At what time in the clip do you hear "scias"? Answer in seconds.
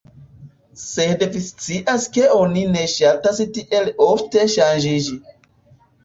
1.47-2.07